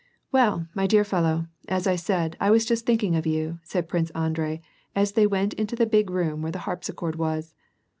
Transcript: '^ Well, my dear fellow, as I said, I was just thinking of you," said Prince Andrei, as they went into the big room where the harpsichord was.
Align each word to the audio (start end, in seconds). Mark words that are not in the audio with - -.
'^ 0.01 0.03
Well, 0.31 0.67
my 0.73 0.87
dear 0.87 1.03
fellow, 1.03 1.45
as 1.67 1.85
I 1.85 1.95
said, 1.95 2.35
I 2.41 2.49
was 2.49 2.65
just 2.65 2.87
thinking 2.87 3.15
of 3.15 3.27
you," 3.27 3.59
said 3.61 3.87
Prince 3.87 4.09
Andrei, 4.15 4.59
as 4.95 5.11
they 5.11 5.27
went 5.27 5.53
into 5.53 5.75
the 5.75 5.85
big 5.85 6.09
room 6.09 6.41
where 6.41 6.51
the 6.51 6.57
harpsichord 6.65 7.17
was. 7.17 7.53